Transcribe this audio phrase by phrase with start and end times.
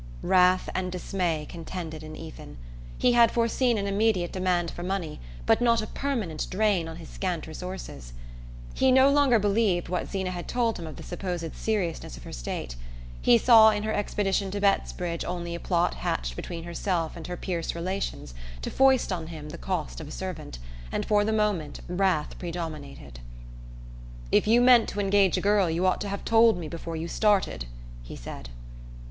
[0.23, 2.57] Wrath and dismay contended in Ethan.
[2.97, 7.07] He had foreseen an immediate demand for money, but not a permanent drain on his
[7.07, 8.11] scant resources.
[8.73, 12.31] He no longer believed what Zeena had told him of the supposed seriousness of her
[12.33, 12.75] state:
[13.21, 17.37] he saw in her expedition to Bettsbridge only a plot hatched between herself and her
[17.37, 18.33] Pierce relations
[18.63, 20.57] to foist on him the cost of a servant;
[20.91, 23.19] and for the moment wrath predominated.
[24.31, 27.07] "If you meant to engage a girl you ought to have told me before you
[27.07, 27.65] started,"
[28.01, 28.49] he said.